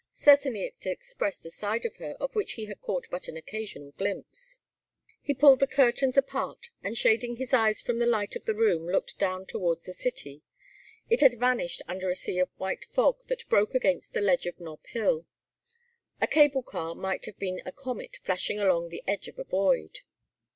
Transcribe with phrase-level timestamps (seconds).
[0.15, 3.91] Certainly it expressed a side of her of which he had caught but an occasional
[3.91, 4.59] glimpse.
[5.21, 8.87] He pulled the curtains apart and shading his eyes from the light of the room
[8.87, 10.41] looked down towards the city.
[11.07, 14.59] It had vanished under a sea of white fog that broke against the ledge of
[14.59, 15.27] Nob Hill.
[16.19, 19.99] A cable car might have been a comet flashing along the edge of a void.